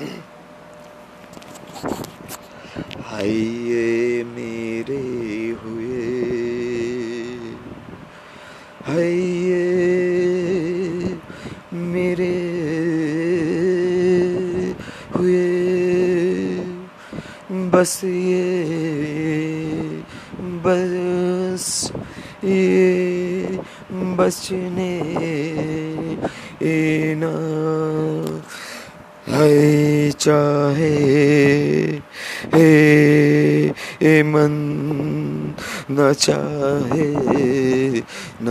हाय 3.04 3.28
मेरे 4.24 5.00
हुए। 5.62 6.10
हाय 8.86 9.16
मेरे 11.72 12.34
हुए। 15.16 15.50
बस 17.50 18.00
ये 18.04 18.44
बस 20.40 21.92
ये 22.44 23.58
बचने 23.92 25.00
ना। 27.14 27.50
है 29.28 30.10
चाहे 30.10 30.94
हे 32.54 32.68
ए 34.02 34.22
मन 34.22 34.52
न 35.90 36.12
चाहे 36.12 37.08
न 38.42 38.48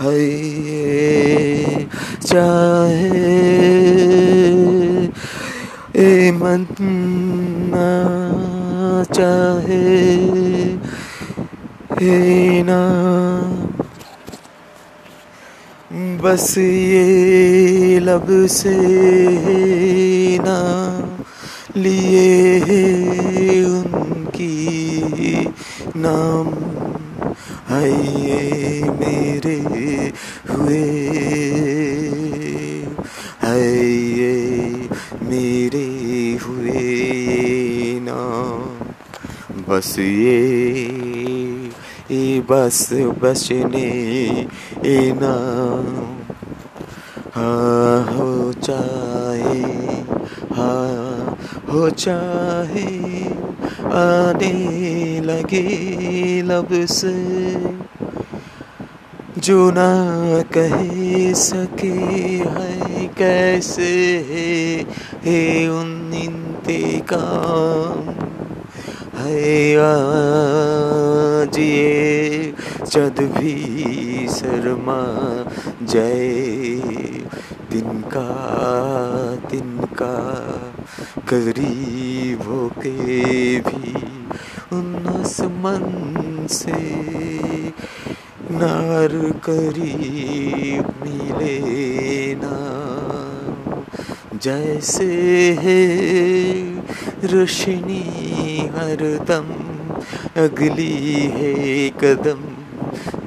है, 0.00 1.84
चाहे 2.26 3.22
ए 5.96 6.30
मन 6.32 6.66
न 7.74 7.76
चाहे 9.14 9.82
ए 12.02 12.62
ना 12.66 12.80
बस 16.22 16.58
ये 16.58 17.98
लब 18.00 18.46
से 18.46 18.76
ना 20.38 20.58
लिए 21.76 22.60
उनकी 23.64 25.48
नाम। 25.96 26.46
है 27.68 27.90
ये 28.20 28.82
मेरे 29.00 29.58
हुए 30.50 30.84
है 33.42 33.86
ये 34.18 34.34
मेरे 35.22 35.88
हुए 36.42 36.80
नाम। 38.02 38.62
बस 39.68 39.98
ये 39.98 40.06
ये 40.08 41.31
बस 42.48 42.88
बचने 42.92 44.46
नाम। 45.12 46.16
हाँ 47.34 48.14
हो 48.14 48.52
चाहे 48.52 49.60
हाँ 50.54 51.38
हो 51.68 51.90
चाहे, 51.90 53.24
आने 53.84 55.20
लगे 55.20 56.42
लब 56.42 56.86
से। 56.86 57.56
जो 59.38 59.70
ना 59.70 60.42
कह 60.42 61.32
सके 61.32 62.46
है 62.46 63.06
कैसे 63.06 64.16
है 65.24 65.68
उन 65.68 66.14
इंतकाम। 66.14 68.14
है 69.16 69.76
आज 69.76 71.58
ये 71.58 71.91
जद 72.92 73.20
भी 73.38 74.28
शर्मा 74.28 74.98
जय 75.82 76.28
तिनका 77.70 78.26
तिनका 79.50 80.16
करीब 81.28 82.42
होके 82.42 82.92
भी 83.60 83.94
उन्नस 84.72 85.40
मन 85.40 86.46
से 86.50 86.82
नार 88.50 89.16
करीब 89.48 90.92
मिले 91.02 91.58
ना। 92.34 92.56
जैसे 94.42 95.10
है 95.60 95.80
रोशनी 97.24 98.02
हरदम, 98.74 99.52
अगली 100.42 101.12
है 101.32 101.88
कदम। 101.88 102.51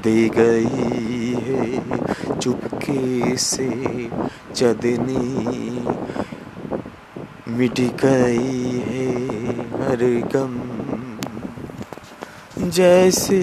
दे 0.06 0.30
गई 0.38 1.34
है, 1.46 2.40
चुपके 2.40 3.38
से 3.38 3.70
चदनी 4.56 5.26
मिट 7.50 7.80
गई 8.04 8.82
है, 8.88 9.08
हर 9.82 10.04
गम 10.34 10.56
जैसे 12.70 13.40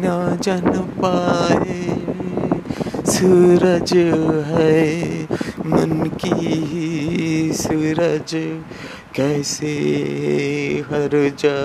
ना 0.00 0.16
जन 0.42 0.70
पाए। 1.00 1.80
सूरज 3.06 3.92
है, 4.48 4.82
मन 5.66 6.10
की 6.20 7.52
सूरज, 7.54 8.34
कैसे 9.16 9.74
हर 10.90 11.12
जा 11.38 11.58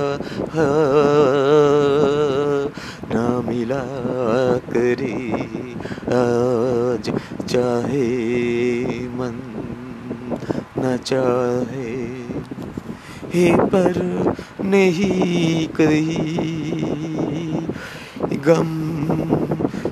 ना 3.13 3.25
मिला 3.41 3.83
करी 4.69 5.17
आज, 6.15 7.09
चाहे 7.49 8.07
मन 9.17 9.39
न 10.77 10.97
चाहे। 11.05 11.93
हे 13.33 13.45
पर 13.71 13.97
नहीं 14.65 15.67
कही 15.67 16.05
गम 18.45 18.71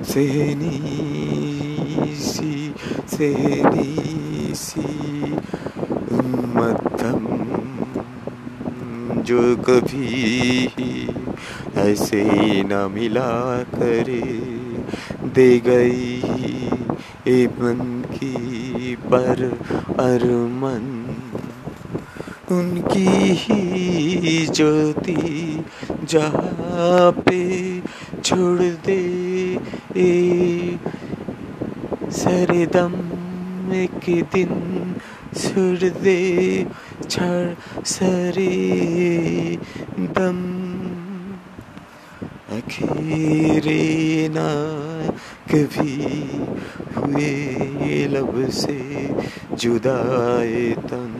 सहनी 0.04 0.78
सी 2.16 2.52
सहनी 3.08 4.54
सी। 4.54 4.86
मध्यम 6.58 7.22
जो 9.22 9.40
कभी 9.56 10.06
ऐसे 11.76 12.24
न 12.62 12.88
मिला 12.94 13.30
करे, 13.74 14.22
दे 15.24 15.58
गई 15.58 16.22
मन 17.58 18.04
की 18.12 18.96
पर 19.04 19.42
अरमन। 20.00 20.84
उनकी 22.50 23.32
ही 23.32 24.46
ज्योति 24.46 25.64
जहाँ 26.04 27.10
पे 27.12 27.80
छोड़ 28.24 28.62
दे 28.86 29.02
ए 29.96 30.78
सरदम, 32.10 32.94
एक 33.74 34.24
दिन 34.32 34.94
सुर 35.36 35.88
दे, 36.02 36.66
छड़ 37.10 37.84
सरे 37.84 38.48
दम। 40.00 40.67
अखेरे 42.58 43.82
ना 44.34 44.48
कभी 45.50 45.96
हुए 46.96 47.30
ये 47.86 48.06
लब 48.08 48.34
से 48.50 48.78
जुदाए 49.54 50.64
तन। 50.88 51.12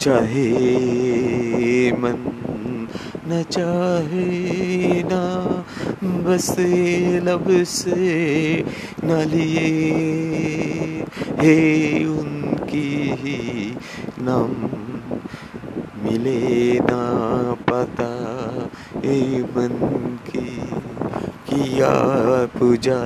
चाहे 0.00 0.48
मन 2.02 2.18
न 3.28 3.42
चाहे 3.50 5.02
ना, 5.02 5.24
बस 6.26 6.48
ये 6.58 7.20
लब 7.20 7.46
से 7.68 8.64
न 9.04 9.20
लिए 9.32 9.68
हे 11.40 11.58
उनकी 12.04 12.51
ही 12.78 13.76
नम। 14.18 14.68
मिले 16.04 16.78
ना 16.78 17.02
पता 17.70 18.12
ए 19.04 19.44
मन 19.56 20.18
की, 20.30 20.60
किया 21.48 21.90
पूजा। 22.58 23.02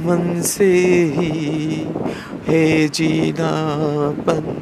मन 0.00 0.42
से 0.42 0.74
ही 1.04 1.86
है 2.48 2.88
जीनापन 2.88 4.56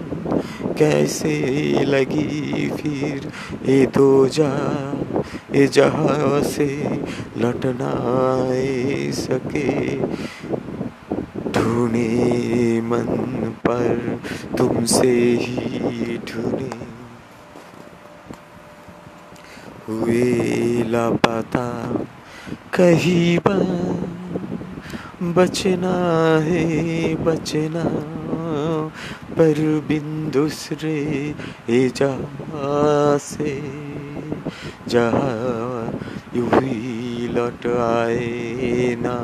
कैसे 0.79 1.41
लगी 1.85 2.71
फिर 2.77 3.33
ये 3.71 3.87
दो 3.87 4.29
जा, 4.29 4.53
ये 5.55 5.67
जहाँ 5.67 6.43
से 6.43 7.00
लटना 7.39 7.93
सके। 9.12 9.99
ढूंढे 11.79 12.81
मन 12.81 13.07
पर, 13.67 14.21
तुमसे 14.59 15.11
ही 15.41 16.17
ढूंढे। 16.19 16.71
हुए 19.89 20.83
लापता, 20.83 21.67
कहीं 22.75 23.39
पर 23.39 23.63
बचना 25.23 25.95
है, 26.43 27.15
बचना, 27.15 27.85
पर 29.33 29.61
बिन 29.89 30.31
दूसरे 30.35 31.35
जा 31.71 32.13
से, 33.19 33.55
जहाँ 34.89 35.99
यूँ 36.35 36.51
ही 36.55 36.98
लौट 37.29 37.67
आए 37.67 38.95
ना, 38.99 39.17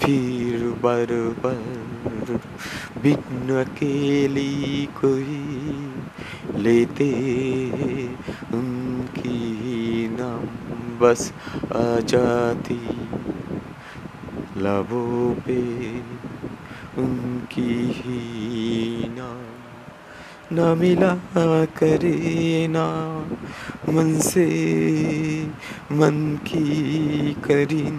फिर 0.00 0.62
बार 0.82 1.12
बार 1.44 2.38
बिन 3.02 3.54
अकेली 3.56 4.86
कोई 5.00 5.38
लेते 6.62 7.10
उनकी 8.54 10.08
नाम 10.10 10.46
बस 11.00 11.32
आ 11.76 11.84
जाती 12.10 12.80
लबों 14.62 15.34
पे 15.46 15.60
उनकी 17.02 17.70
ही 17.96 19.08
नाम 19.10 19.47
न 20.52 20.60
मिला 20.78 21.14
करे 21.78 22.66
ना 22.70 22.86
मन 23.88 24.18
से, 24.20 24.46
मन 25.92 26.38
की 26.46 27.36
करीन 27.44 27.98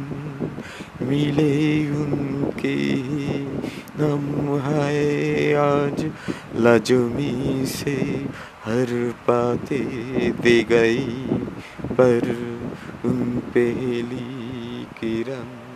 मिले 1.01 1.55
उनके 1.95 2.75
नम 3.99 4.57
है 4.65 5.53
आज 5.53 6.05
लजमी 6.55 7.65
से 7.65 7.95
हर 8.65 9.13
पाते 9.27 9.79
दे 10.41 10.59
गई 10.63 11.07
पर 11.91 12.35
उन 13.05 13.23
पहली 13.55 14.27
किरण। 14.99 15.68